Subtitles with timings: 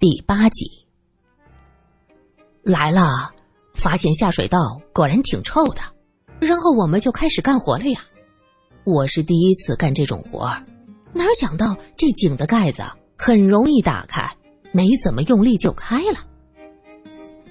[0.00, 0.64] 第八集
[2.62, 3.30] 来了，
[3.74, 5.82] 发现下水道果然挺臭的，
[6.40, 8.00] 然后我们就开始干活了呀。
[8.84, 10.64] 我是第一次干这种活儿，
[11.12, 12.82] 哪想到这井的盖子
[13.18, 14.26] 很容易打开，
[14.72, 16.26] 没怎么用力就开了。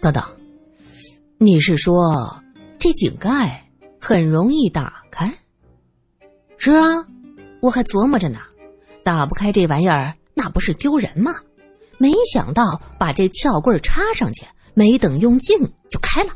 [0.02, 0.24] 等等，
[1.38, 2.44] 你是说
[2.80, 3.64] 这井盖
[4.02, 5.32] 很容易打开？
[6.58, 7.06] 是啊，
[7.62, 8.40] 我还琢磨着呢，
[9.04, 11.32] 打不开这玩意儿，那不是丢人吗？
[12.00, 14.44] 没想到把这撬棍插上去，
[14.74, 15.60] 没等用劲
[15.92, 16.32] 就开了。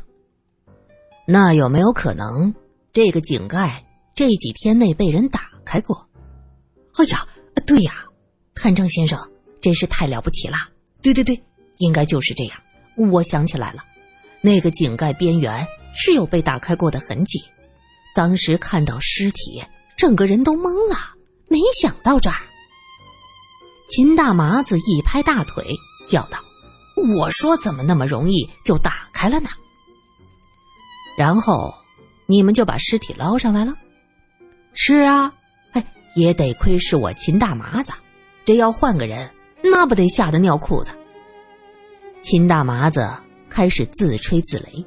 [1.26, 2.54] 那有没有可能
[2.92, 3.84] 这个井盖
[4.14, 6.06] 这几天内被人打开过？
[6.96, 7.26] 哎呀，
[7.66, 8.04] 对呀，
[8.54, 9.18] 探长先生
[9.60, 10.56] 真是太了不起了！
[11.02, 11.42] 对对对，
[11.78, 12.56] 应该就是这样。
[13.10, 13.82] 我想起来了，
[14.42, 17.42] 那个井盖边缘是有被打开过的痕迹。
[18.14, 19.64] 当时看到尸体，
[19.96, 20.96] 整个人都懵了，
[21.48, 22.36] 没想到这儿。
[23.96, 25.64] 秦大麻子一拍大腿，
[26.04, 26.40] 叫道
[27.16, 29.48] ：“我说怎么那么容易就打开了呢？”
[31.16, 31.72] 然后
[32.26, 33.72] 你们就把尸体捞上来了。
[34.72, 35.32] 是啊，
[35.74, 37.92] 哎，也得亏是我秦大麻子，
[38.44, 39.30] 这要换个人，
[39.62, 40.90] 那不得吓得尿裤子。
[42.20, 43.08] 秦大麻子
[43.48, 44.84] 开始自吹自擂，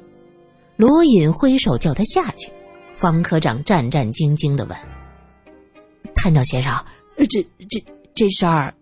[0.76, 2.52] 罗隐挥手叫他下去。
[2.92, 4.76] 方科长战战兢兢的问
[6.14, 6.84] ：“探长先生，
[7.16, 7.82] 这这
[8.14, 8.74] 这事儿……”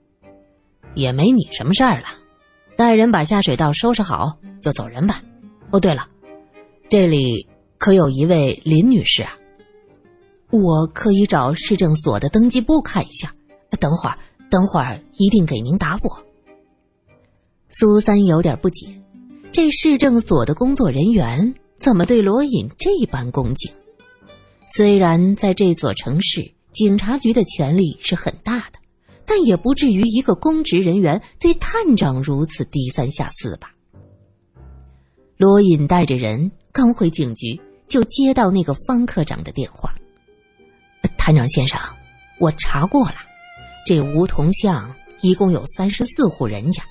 [0.96, 2.06] 也没你什么事儿了，
[2.76, 5.22] 带人把下水道收拾好就走人吧。
[5.70, 6.08] 哦，对了，
[6.88, 7.46] 这里
[7.78, 9.30] 可有一位林女士啊？
[10.50, 13.32] 我可以找市政所的登记簿看一下。
[13.78, 16.08] 等会儿，等会儿一定给您答复。
[17.68, 18.88] 苏三有点不解，
[19.52, 23.70] 这市政所的工作人员怎么对罗隐这般恭敬？
[24.68, 28.75] 虽然在这座城市，警察局的权力是很大的。
[29.26, 33.72] 但也不至于一个公职人员对探长如此低三下四吧？
[35.36, 39.92] 罗隐带着人刚回警局，就接到那个方科长的电话。
[41.18, 41.78] 探长先生，
[42.38, 43.16] 我查过了，
[43.84, 46.82] 这梧桐巷一共有三十四户人家，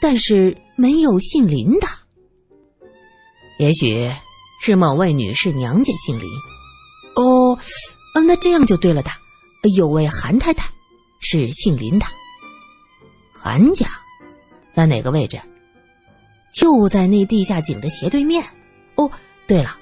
[0.00, 1.86] 但是没有姓林的。
[3.58, 4.08] 也许
[4.62, 6.28] 是某位女士娘家姓林。
[7.16, 7.58] 哦，
[8.26, 9.10] 那这样就对了的，
[9.76, 10.70] 有位韩太太。
[11.20, 12.06] 是姓林的，
[13.32, 13.86] 韩家
[14.72, 15.40] 在哪个位置？
[16.52, 18.44] 就在那地下井的斜对面。
[18.94, 19.10] 哦，
[19.46, 19.78] 对了，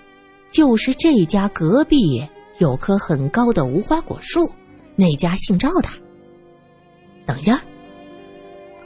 [0.51, 2.27] 就是这家隔壁
[2.59, 4.51] 有棵很高的无花果树，
[4.95, 5.89] 那家姓赵的。
[7.25, 7.63] 等一下，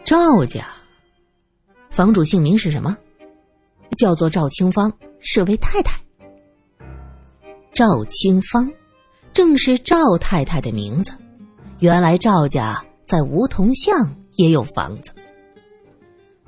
[0.05, 0.67] 赵家
[1.91, 2.97] 房主姓名是什么？
[3.97, 5.99] 叫做赵清芳，是位太太。
[7.72, 8.71] 赵清芳，
[9.32, 11.12] 正是赵太太的名字。
[11.80, 15.10] 原来赵家在梧桐巷也有房子。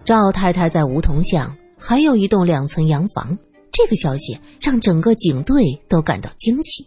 [0.04, 3.37] 赵太太在梧桐巷还有一栋两层洋房，
[3.71, 6.87] 这个消息让整个警队都感到惊奇。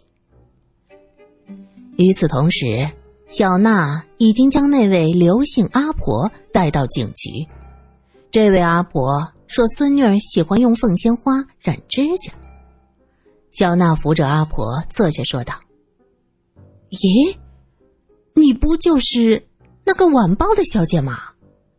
[1.96, 2.88] 与此同时，
[3.26, 7.44] 小娜已经将那位刘姓阿婆带到警局。
[8.30, 12.32] 这位阿婆说：“孙女儿喜欢用凤仙花染指甲。”
[13.50, 15.54] 小娜扶着阿婆坐下，说道
[16.92, 17.34] ：“咦？”
[18.36, 19.42] 你不就是
[19.82, 21.18] 那个晚报的小姐吗？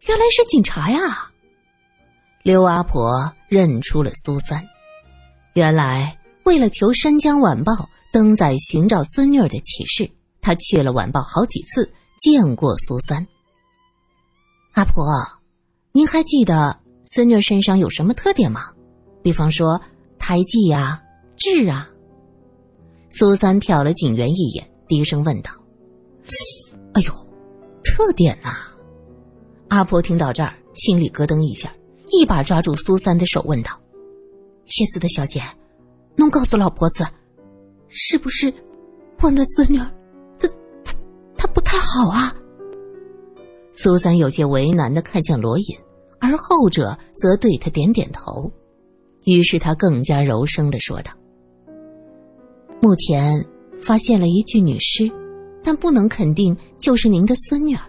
[0.08, 1.32] 原来是警察呀！
[2.42, 4.66] 刘阿婆认出了苏三，
[5.54, 7.74] 原来为了求《山江晚报》
[8.12, 10.10] 登载寻找孙女儿的启事，
[10.42, 11.88] 她去了晚报好几次，
[12.20, 13.24] 见过苏三。
[14.74, 15.06] 阿婆，
[15.92, 16.76] 您还记得
[17.06, 18.72] 孙女儿身上有什么特点吗？
[19.22, 19.80] 比方说
[20.18, 21.00] 胎记呀、
[21.36, 21.88] 痣啊？
[23.12, 25.52] 苏三瞟了警员一眼，低声问道。
[26.94, 27.14] 哎呦，
[27.84, 28.50] 特点呐！
[29.70, 31.74] 阿婆听到这儿，心里咯噔一下，
[32.10, 33.72] 一把抓住苏三的手，问道
[34.66, 35.42] ：“谢子的小姐，
[36.16, 37.06] 能告诉老婆子，
[37.90, 38.54] 是不是
[39.22, 39.78] 我那孙女，
[40.40, 40.48] 她
[40.84, 40.94] 她
[41.38, 42.36] 她不太好啊？”
[43.74, 45.78] 苏三有些为难的看向罗隐，
[46.20, 48.52] 而后者则对他点点头。
[49.26, 51.12] 于是他更加柔声的说道
[52.82, 53.46] ：“目前
[53.78, 55.12] 发现了一具女尸。”
[55.68, 57.82] 但不能肯定就是您的孙女儿，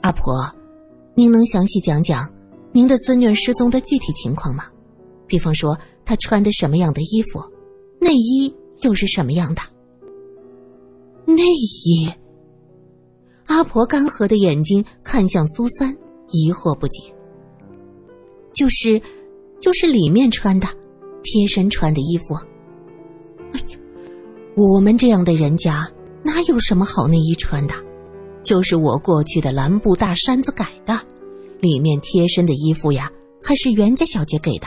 [0.00, 0.50] 阿婆，
[1.14, 2.26] 您能详细讲讲
[2.72, 4.64] 您的孙女儿失踪的具体情况吗？
[5.26, 7.44] 比方说她穿的什么样的衣服，
[8.00, 9.60] 内衣又是什么样的？
[11.26, 12.10] 内衣。
[13.48, 15.94] 阿婆干涸的眼睛看向苏三，
[16.30, 17.02] 疑惑不解。
[18.54, 18.98] 就是，
[19.60, 20.66] 就是里面穿的，
[21.22, 22.34] 贴身穿的衣服。
[23.52, 23.78] 哎呀，
[24.56, 25.86] 我们这样的人家。
[26.24, 27.74] 哪有什么好内衣穿的？
[28.42, 30.98] 就是我过去的蓝布大衫子改的，
[31.60, 33.10] 里面贴身的衣服呀，
[33.42, 34.66] 还是袁家小姐给的。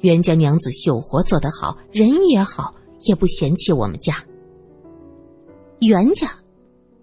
[0.00, 2.74] 袁家娘子绣活做得好，人也好，
[3.06, 4.16] 也不嫌弃我们家。
[5.80, 6.30] 袁家，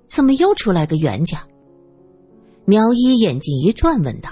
[0.07, 1.43] 怎么又出来个袁家？
[2.65, 4.29] 苗一眼睛一转，问道：“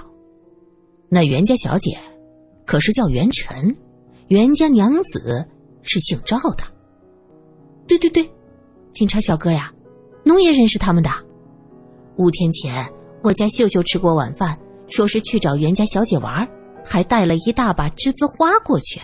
[1.08, 1.98] 那袁家小姐，
[2.64, 3.74] 可是叫袁晨？
[4.28, 5.44] 袁家娘子
[5.82, 6.62] 是姓赵的。”
[7.86, 8.28] 对对对，
[8.92, 9.72] 警察小哥呀，
[10.24, 11.10] 农也认识他们的。
[12.18, 12.86] 五天前，
[13.22, 14.58] 我家秀秀吃过晚饭，
[14.88, 16.46] 说是去找袁家小姐玩，
[16.84, 19.00] 还带了一大把栀子花过去。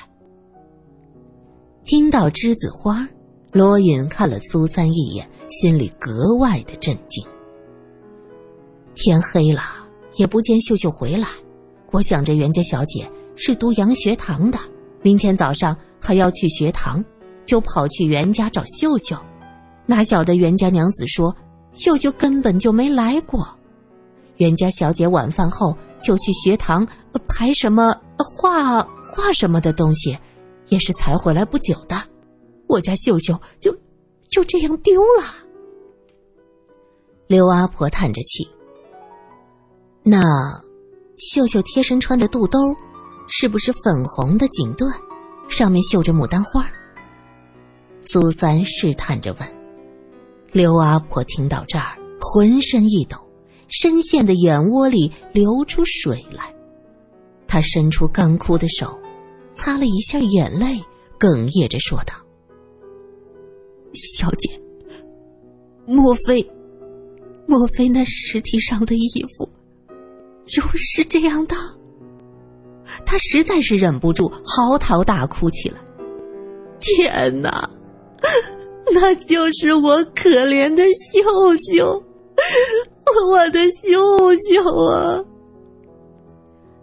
[1.84, 3.08] 听到栀子花，
[3.52, 7.24] 罗隐看了苏三一眼，心里格外的震惊。
[8.94, 9.62] 天黑了，
[10.16, 11.28] 也不见秀秀回来，
[11.92, 14.58] 我想着袁家小姐是读洋学堂的，
[15.02, 17.02] 明天早上还要去学堂，
[17.46, 19.16] 就跑去袁家找秀秀，
[19.86, 21.34] 哪晓得袁家娘子说。
[21.72, 23.46] 秀秀根本就没来过，
[24.38, 26.88] 袁家小姐晚饭后就去学堂
[27.28, 30.18] 排什么画画什么的东西，
[30.70, 31.94] 也是才回来不久的。
[32.66, 33.70] 我家秀秀就
[34.30, 35.24] 就这样丢了。
[37.26, 38.48] 刘阿婆叹着气
[40.02, 40.22] ：“那
[41.18, 42.58] 秀秀贴身穿的肚兜，
[43.28, 44.90] 是不是粉红的锦缎，
[45.50, 46.66] 上面绣着牡丹花？”
[48.02, 49.55] 苏三试探着问。
[50.52, 53.16] 刘阿婆听到这儿，浑身一抖，
[53.68, 56.54] 深陷的眼窝里流出水来。
[57.46, 58.98] 她伸出干枯的手，
[59.52, 60.82] 擦了一下眼泪，
[61.18, 62.14] 哽咽着说道
[63.94, 64.50] ：“小姐，
[65.86, 66.44] 莫非，
[67.46, 69.48] 莫非那尸体上的衣服
[70.44, 71.54] 就是这样的？”
[73.04, 75.78] 她实在是忍不住嚎啕大哭起来。
[76.78, 77.68] 天哪！
[78.94, 82.02] 那就是我可怜的秀秀，
[83.28, 85.24] 我的秀秀啊！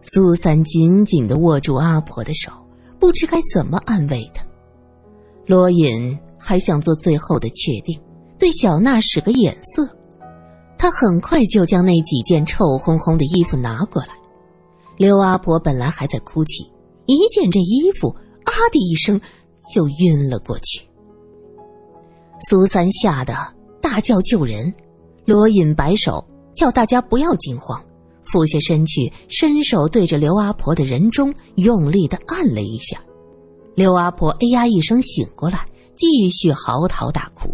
[0.02, 2.52] 苏三紧紧的握住阿婆的手，
[3.00, 4.46] 不知该怎么安慰她。
[5.46, 7.98] 罗隐还想做最后的确定，
[8.38, 9.88] 对小娜使个眼色。
[10.78, 14.10] 他很快就将那几件臭烘烘的衣服拿过来。
[14.98, 16.70] 刘阿婆本来还在哭泣，
[17.06, 19.20] 一见这衣服，啊的一声
[19.74, 20.86] 就晕了过去。
[22.50, 23.34] 苏三吓得
[23.82, 24.74] 大叫救人，
[25.26, 26.24] 罗隐摆手
[26.54, 27.82] 叫大家不要惊慌，
[28.26, 33.02] 俯下身去，伸手对着刘阿婆的人中用力的按了一下，
[33.76, 35.64] 刘阿婆哎呀一声醒过来，
[35.96, 37.50] 继续嚎啕大哭。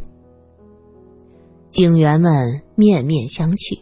[1.69, 3.79] 警员们面面相觑，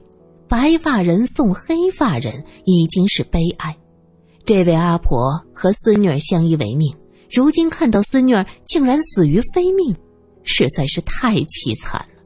[0.49, 3.75] 白发人送黑发人已经是悲哀，
[4.43, 6.93] 这位阿婆和孙女儿相依为命，
[7.31, 9.95] 如今看到孙女儿竟然死于非命。
[10.47, 12.23] 实在是太凄惨了。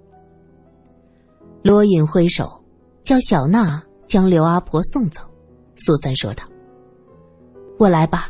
[1.64, 2.64] 罗隐挥手，
[3.04, 5.22] 叫小娜将刘阿婆送走。
[5.76, 6.44] 苏三说道
[7.78, 8.30] ：“我来吧。”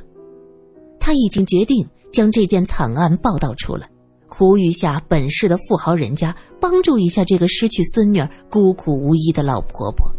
[0.99, 3.89] 他已经决定将这件惨案报道出来，
[4.27, 10.09] 呼吁下本市的富豪人家帮助一下这个失去孙女儿、孤苦无依的老婆婆。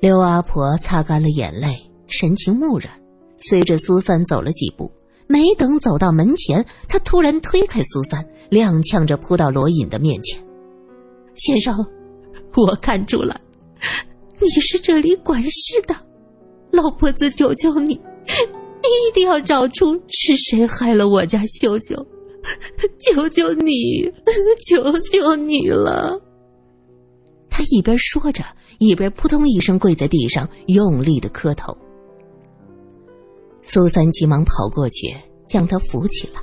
[0.00, 1.74] 刘阿婆擦干了眼泪，
[2.06, 2.90] 神情木然，
[3.36, 4.90] 随着苏三走了几步。
[5.28, 10.40] 没等走到门前，他突然推开苏三，踉跄着扑到罗隐的面前
[11.34, 11.74] ：“先生，
[12.54, 13.40] 我看出来，
[14.40, 15.94] 你是这里管事的，
[16.70, 21.96] 老婆子求求你，你一定要找出是谁害了我家秀秀，
[23.00, 24.10] 求求你，
[24.68, 26.20] 求求你了。”
[27.50, 28.44] 他一边说着，
[28.78, 31.76] 一边扑通一声跪在地上，用力的磕头。
[33.68, 35.12] 苏三急忙跑过去，
[35.48, 36.40] 将他扶起来。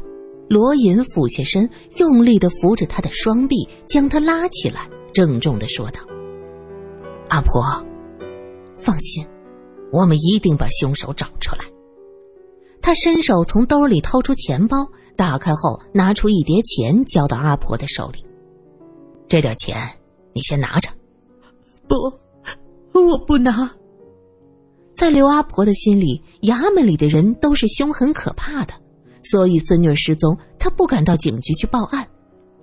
[0.50, 3.56] 罗隐俯下身，用力的扶着他的双臂，
[3.88, 6.02] 将他拉起来，郑重的说道
[7.30, 7.64] ：“阿婆，
[8.76, 9.26] 放心，
[9.90, 11.64] 我们一定把凶手找出来。”
[12.84, 18.24] 他伸手从兜里掏出钱包，打开后拿出一叠钱，交到阿婆的手里
[19.30, 19.90] ：“这点钱
[20.34, 20.90] 你先拿着。
[21.88, 21.96] ”“不，
[23.00, 23.72] 我不拿。”
[24.96, 28.74] 在刘阿婆的心里，衙门里的人都是凶狠可怕的，
[29.24, 32.08] 所以孙女失踪，她不敢到警局去报案，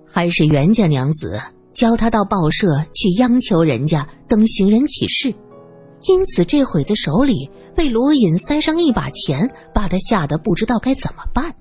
[0.06, 1.40] 还是袁家娘子
[1.72, 5.34] 教她到报社去央求人家登寻人启事，
[6.08, 11.54] 因此这会子手里被罗隐塞上一把钱，把他吓得不知道该怎么办。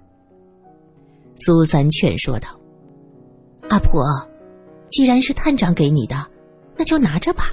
[1.38, 2.48] 苏三劝说道
[3.70, 4.04] ：“阿婆，
[4.90, 6.16] 既然是探长给你的，
[6.78, 7.46] 那就拿着吧。”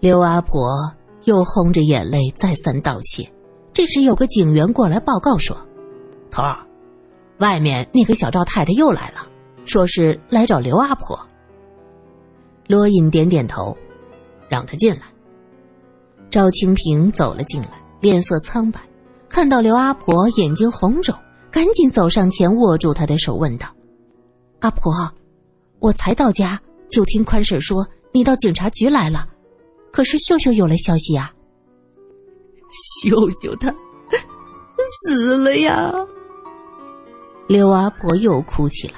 [0.00, 0.92] 刘阿婆。
[1.24, 3.28] 又红着眼泪再三道谢。
[3.72, 5.56] 这时有个警员过来报告说
[6.30, 6.58] ：“头儿，
[7.38, 9.26] 外面那个小赵太太又来了，
[9.64, 11.18] 说是来找刘阿婆。”
[12.68, 13.76] 罗隐点点头，
[14.48, 15.02] 让他进来。
[16.30, 18.80] 赵清平走了进来，脸色苍白，
[19.28, 21.14] 看到刘阿婆眼睛红肿，
[21.50, 23.66] 赶紧走上前握住她的手，问道
[24.60, 24.92] ：“阿婆，
[25.78, 29.28] 我才到家就听宽婶说你到警察局来了，
[29.94, 31.32] 可是秀秀有了消息呀？
[33.00, 33.72] 秀秀她
[35.06, 35.94] 死了呀！”
[37.46, 38.94] 刘阿婆又哭起来：“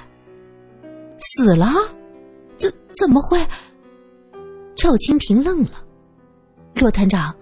[1.20, 1.66] 死了？
[2.56, 3.38] 怎怎么会？”
[4.74, 5.84] 赵清平愣了。
[6.76, 7.36] 骆探长，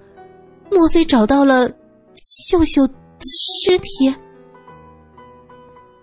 [0.69, 1.69] 莫非找到了
[2.49, 4.13] 秀秀的尸体？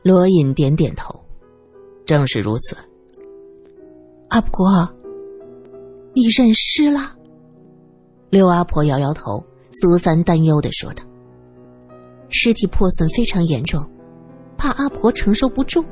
[0.03, 1.13] 罗隐点点头，
[2.05, 2.77] 正是如此。
[4.29, 4.89] 阿婆，
[6.13, 7.17] 你认尸了？
[8.31, 11.03] 刘阿婆摇摇头，苏三担忧的说道
[12.31, 13.85] ：“尸体破损非常严重，
[14.57, 15.83] 怕阿婆承受不住。”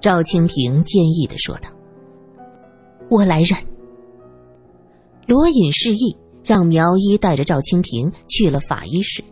[0.00, 1.68] 赵清平坚毅的说道
[3.08, 3.56] ：“我来认。”
[5.28, 9.22] 罗隐示意让苗一带着赵清平去了法医室。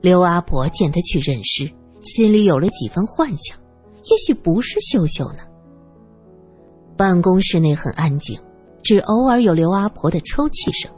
[0.00, 3.58] 刘阿婆见他去认尸，心里有了几分幻想，
[4.10, 5.40] 也许不是秀秀呢。
[6.96, 8.40] 办公室内很安静，
[8.82, 10.90] 只偶尔有刘阿婆的抽泣声。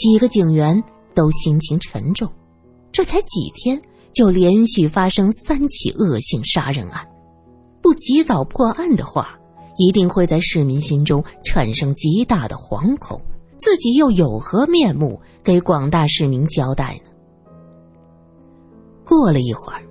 [0.00, 0.82] 几个警员
[1.14, 2.26] 都心情沉重，
[2.90, 3.78] 这才几天
[4.14, 7.06] 就连续发生三起恶性杀人案，
[7.82, 9.38] 不及早破案的话，
[9.76, 13.20] 一定会在市民心中产生极大的惶恐。
[13.58, 17.10] 自己又有何面目给广大市民交代呢？
[19.04, 19.82] 过了一会儿，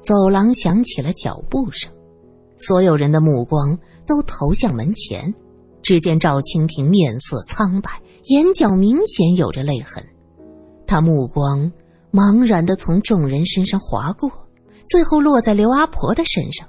[0.00, 1.92] 走廊响起了脚步声，
[2.56, 5.34] 所有人的目光都投向门前。
[5.82, 7.90] 只见赵清平面色苍白，
[8.30, 10.04] 眼角明显有着泪痕。
[10.86, 11.70] 他目光
[12.12, 14.30] 茫然的从众人身上划过，
[14.88, 16.68] 最后落在刘阿婆的身上，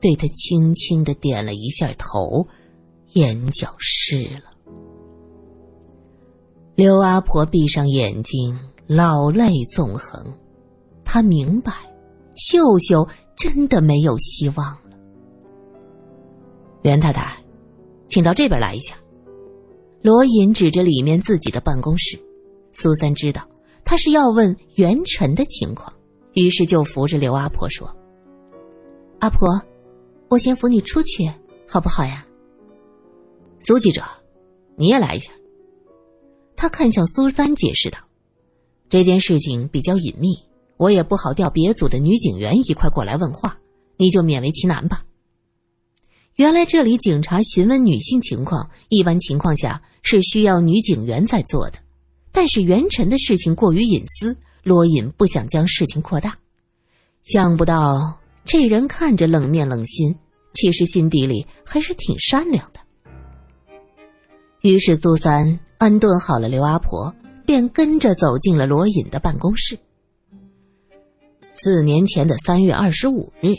[0.00, 2.46] 对她轻轻的点了一下头，
[3.14, 4.52] 眼角湿了。
[6.76, 10.24] 刘阿婆闭上眼睛，老泪纵横。
[11.04, 11.72] 她明白，
[12.36, 14.96] 秀秀真的没有希望了。
[16.82, 17.36] 袁太太，
[18.08, 18.94] 请到这边来一下。
[20.02, 22.18] 罗隐指着里面自己的办公室。
[22.72, 23.46] 苏三知道
[23.84, 25.92] 他是要问袁晨的情况，
[26.34, 27.94] 于是就扶着刘阿婆说
[29.20, 29.60] ：“阿婆，
[30.28, 31.30] 我先扶你出去，
[31.68, 32.24] 好不好呀？”
[33.60, 34.02] 苏记者，
[34.76, 35.30] 你也来一下。
[36.56, 37.98] 他看向苏三，解释道
[38.88, 40.28] ：“这件事情比较隐秘，
[40.76, 43.58] 我也不好调别组的女警员一块过来问话，
[43.96, 45.04] 你就勉为其难吧。”
[46.36, 51.78] 原来这里警察询问女性情况，一般情况下是需要女警员在做的，
[52.32, 56.36] 但是袁晨的事情过于隐私，罗隐不想将事情扩大。
[57.22, 60.14] 想不到这人看着冷面冷心，
[60.54, 62.80] 其实心底里还是挺善良的。
[64.62, 67.14] 于是苏三安顿好了刘阿婆，
[67.46, 69.78] 便跟着走进了罗隐的办公室。
[71.56, 73.54] 四年前的三月二十五日，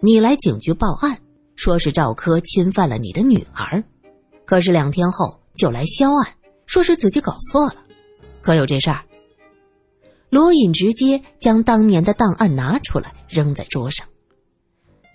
[0.00, 1.16] 你来警局报案，
[1.54, 3.82] 说是赵柯侵犯了你的女儿，
[4.44, 6.34] 可是两天后就来销案，
[6.66, 7.76] 说是自己搞错了，
[8.40, 9.04] 可有这事儿？
[10.30, 14.06] 罗隐直接将当年的档案拿出来扔在桌上。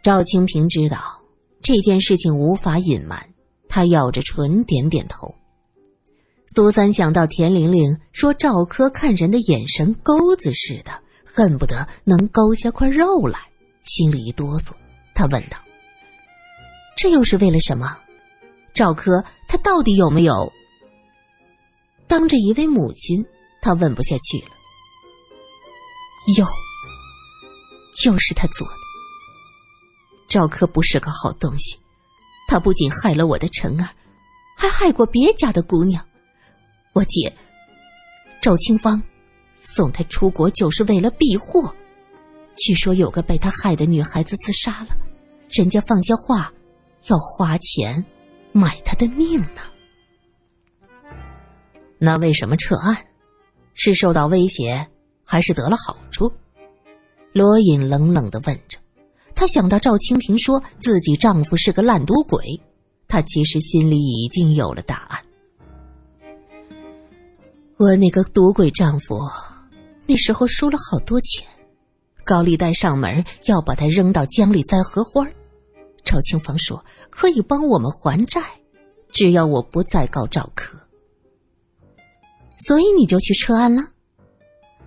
[0.01, 1.21] 赵清平知道
[1.61, 3.29] 这件事情无法隐瞒。
[3.67, 5.35] 他咬着唇，点点头。
[6.49, 10.91] 苏三想到田玲玲说赵柯看人的眼神钩子似的，
[11.23, 13.37] 恨不得能勾下块肉来，
[13.83, 14.71] 心里一哆嗦。
[15.13, 15.57] 他问道
[16.97, 17.95] ：“这又是为了什么？
[18.79, 20.49] 赵柯他到底有没有？”
[22.07, 23.21] 当着一位母亲，
[23.61, 24.51] 他问不下去了。
[26.37, 26.47] 有，
[28.01, 28.73] 就是他做的。
[30.29, 31.77] 赵柯不是个好东西。
[32.47, 33.89] 他不仅害了我的晨儿，
[34.55, 36.01] 还害过别家的姑娘。
[36.93, 37.35] 我姐
[38.41, 39.03] 赵清芳
[39.57, 41.75] 送他出国就是为了避祸。
[42.55, 44.95] 据说有个被他害的女孩子自杀了，
[45.49, 46.51] 人家放下话，
[47.07, 48.03] 要花钱
[48.51, 49.61] 买他的命呢。
[51.97, 52.97] 那为什么撤案？
[53.73, 54.87] 是受到威胁，
[55.23, 56.31] 还是得了好处？
[57.31, 58.77] 罗隐冷冷的问着。
[59.35, 62.59] 她想到赵清平说自己丈夫是个烂赌鬼，
[63.07, 65.19] 她其实心里已经有了答案。
[67.77, 69.17] 我那个赌鬼丈夫
[70.05, 71.47] 那时候输了好多钱，
[72.25, 75.25] 高利贷上门要把他扔到江里栽荷花。
[76.09, 78.41] 赵清芳说可以帮我们还债，
[79.11, 80.75] 只要我不再告赵科。
[82.65, 83.83] 所以你就去撤案了？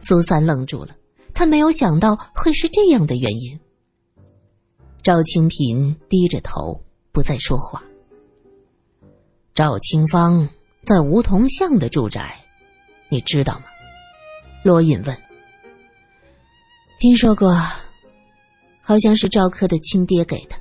[0.01, 0.97] 苏三愣住了，
[1.33, 3.57] 他没有想到会是这样的原因。
[5.01, 7.81] 赵清平低着头，不再说话。
[9.55, 10.49] 赵清芳
[10.83, 12.35] 在梧桐巷的住宅，
[13.09, 13.67] 你知道吗？
[14.65, 15.17] 罗隐问。
[16.99, 17.57] 听说过，
[18.81, 20.57] 好像是赵柯的亲爹给的。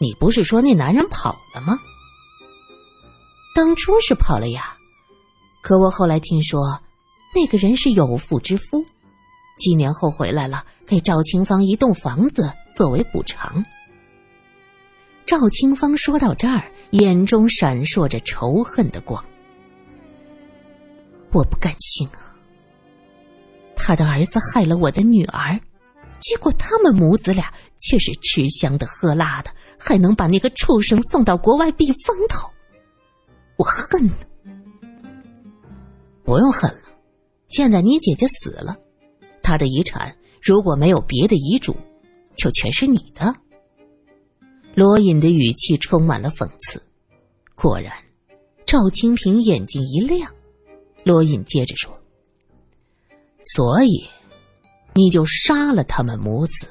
[0.00, 1.78] 你不是说那男人跑了吗？
[3.54, 4.76] 当初是跑了呀，
[5.60, 6.80] 可我后来听说，
[7.34, 8.80] 那个人是有妇之夫，
[9.58, 13.64] 几年后回来了，给赵清芳一栋房子作为补偿。
[15.26, 19.22] 赵清芳说到这儿，眼中闪烁着仇恨的光。
[21.32, 22.32] 我不甘心啊！
[23.76, 25.58] 他的儿子害了我的女儿，
[26.28, 32.46] 结果他们母子俩却是吃香的喝辣的，还能把那个畜生送到国外避风头。
[33.56, 34.10] 我恨，
[36.22, 36.82] 不用恨了。
[37.48, 38.76] 现在你姐姐死了，
[39.42, 41.74] 她的遗产如果没有别的遗嘱，
[42.36, 43.34] 就全是你的。
[44.74, 46.78] 罗隐的语气充满了讽刺。
[47.54, 47.90] 果然，
[48.66, 50.30] 赵清平眼睛一亮。
[51.04, 51.98] 罗隐接着说
[53.54, 54.06] ：“所以，
[54.94, 56.66] 你就杀了他们母子，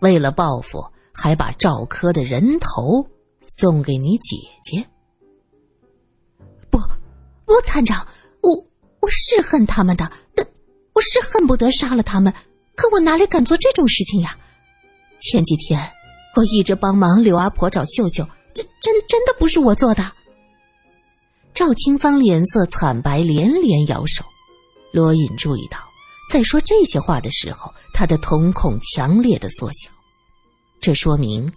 [0.00, 3.06] 为了报复，还把赵柯的人头
[3.42, 4.86] 送给你姐姐。”
[6.70, 6.78] 不，
[7.44, 8.06] 不，探长，
[8.40, 8.50] 我
[9.00, 10.46] 我是恨他们的，但
[10.92, 12.32] 我是恨不得杀了他们，
[12.74, 14.36] 可我哪里敢做这种事情呀？
[15.20, 15.78] 前几天
[16.36, 20.04] 我一直帮忙刘阿婆找秀秀，这真真的不是我做的。
[21.54, 24.24] 赵清芳脸色惨白，连连摇手。
[24.92, 25.78] 罗隐注意到，
[26.28, 29.90] 在说这些话的时候，他的瞳孔强烈的缩小，
[30.80, 31.52] 这说明。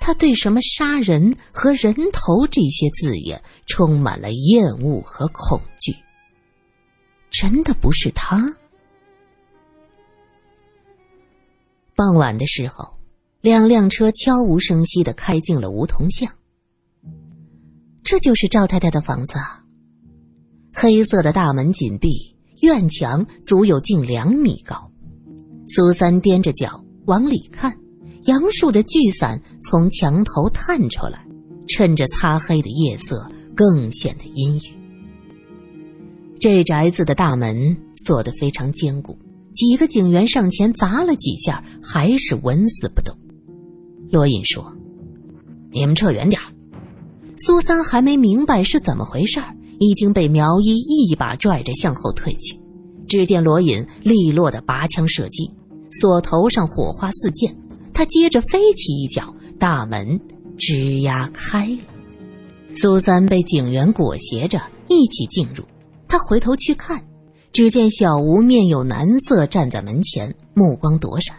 [0.00, 5.92] 他对什么杀人和人头这些字眼充满了厌恶和恐惧。
[7.30, 8.56] 真的不是他。
[11.96, 12.88] 傍晚的时候，
[13.40, 16.32] 两辆车悄无声息的开进了梧桐巷。
[18.04, 19.64] 这就是赵太太的房子啊。
[20.72, 24.90] 黑色的大门紧闭，院墙足有近两米高。
[25.68, 27.76] 苏三踮着脚往里看。
[28.24, 31.24] 杨树的巨伞从墙头探出来，
[31.66, 36.38] 趁着擦黑的夜色，更显得阴郁。
[36.38, 39.16] 这宅子的大门锁得非常坚固，
[39.54, 43.16] 几个警员上前砸了几下，还是纹丝不动。
[44.10, 44.76] 罗隐说
[45.72, 46.38] ：“你们撤远点
[47.38, 49.40] 苏三还没明白是怎么回事
[49.78, 52.58] 已经被苗一一把拽着向后退去。
[53.06, 55.50] 只见罗隐利落的拔枪射击，
[55.92, 57.56] 锁头上火花四溅。
[57.94, 60.20] 他接着飞起一脚，大门
[60.58, 61.78] 吱呀开了。
[62.74, 65.64] 苏三被警员裹挟着一起进入。
[66.06, 67.02] 他回头去看，
[67.50, 71.34] 只见小吴面有难色站在门前，目光躲闪。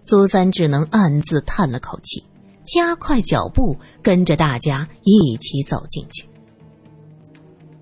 [0.00, 2.22] 苏三只能暗自叹了口气，
[2.64, 6.24] 加快脚步，跟着大家一起走进去。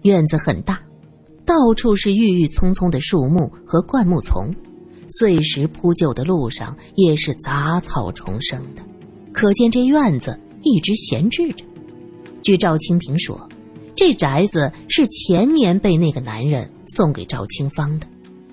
[0.03, 0.81] 院子很大，
[1.45, 4.55] 到处是郁郁葱葱的树木和灌木丛。
[5.19, 8.83] 碎石铺就的路上也是杂草丛生的，
[9.33, 11.65] 可见这院子一直闲置着。
[12.43, 13.49] 据赵清平说，
[13.97, 18.07] 这宅子是前年被那个男人送给赵清芳的，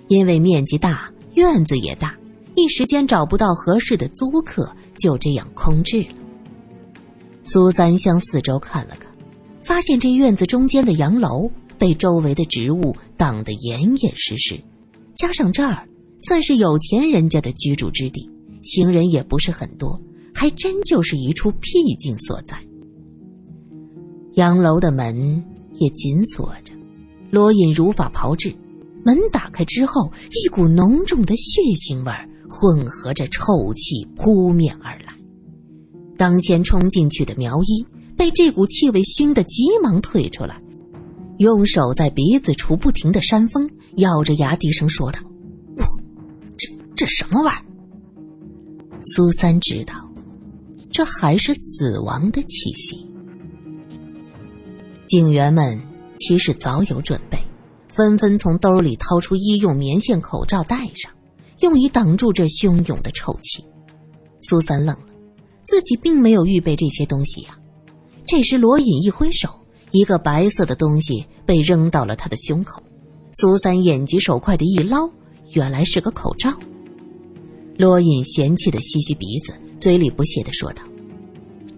[0.08, 2.18] 因为面积大，院子也大，
[2.56, 6.10] 一时间找不到合适的租客，就这样空置了。
[7.44, 9.07] 苏三向四周看了看，
[9.68, 14.58] 发现这院子中间的洋楼被周围的植物挡得严严实实，
[15.14, 15.86] 加上这儿。
[16.20, 18.28] 算是有钱人家的居住之地，
[18.64, 20.02] 行人也不是很多，
[20.34, 22.58] 还真就是一处僻静所在。
[24.36, 26.72] 洋楼的门也紧锁着，
[27.30, 28.56] 罗隐如法炮制，
[29.04, 32.12] 门打开之后，一股浓重的血腥味
[32.50, 35.14] 混合着臭气扑面而来。
[36.18, 37.86] 当先冲进去的苗医
[38.18, 40.60] 被这股气味熏得急忙退出来，
[41.38, 45.20] 用手在鼻子处不停的扇风，咬着牙低声说道。
[46.58, 47.64] 这这什么味儿？
[49.04, 49.94] 苏三知道，
[50.90, 53.08] 这还是死亡的气息。
[55.06, 55.80] 警员们
[56.18, 57.38] 其实早有准备，
[57.88, 61.12] 纷纷从兜里掏出医用棉线口罩戴上，
[61.62, 63.64] 用以挡住这汹涌的臭气。
[64.42, 65.06] 苏三愣了，
[65.66, 67.57] 自己并没有预备这些东西呀。
[68.28, 69.50] 这时，罗隐一挥手，
[69.92, 72.84] 一个白色的东西被扔到了他的胸口。
[73.32, 75.10] 苏三眼疾手快的一捞，
[75.54, 76.52] 原来是个口罩。
[77.78, 80.82] 罗隐嫌弃的吸吸鼻子，嘴里不屑的说道：“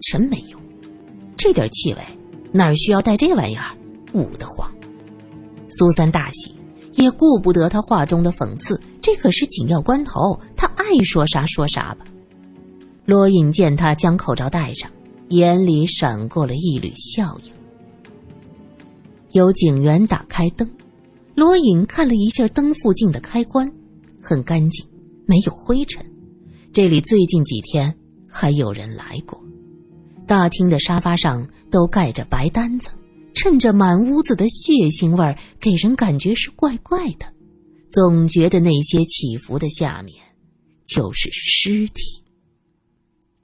[0.02, 0.60] 真没用，
[1.36, 1.98] 这点气味
[2.50, 3.76] 哪需要带这玩意儿？
[4.12, 4.68] 捂得慌。”
[5.70, 6.52] 苏三大喜，
[6.94, 12.04] 也顾不得他话中的讽刺，这可是紧要关头，他爱说啥说啥吧。
[13.04, 14.90] 罗隐见他将口罩戴上，
[15.30, 17.52] 眼里闪过了一缕笑意。
[19.30, 20.68] 有警员打开灯，
[21.36, 23.72] 罗隐看了一下灯附近的开关，
[24.20, 24.84] 很干净，
[25.26, 26.04] 没有灰尘。
[26.72, 27.94] 这里最近几天
[28.28, 29.40] 还有人来过。
[30.26, 32.88] 大厅的沙发上都盖着白单子，
[33.32, 37.26] 趁着满屋子的血腥味儿，给人感觉是怪怪的。
[37.92, 40.16] 总觉得那些起伏的下面，
[40.88, 42.19] 就是尸体。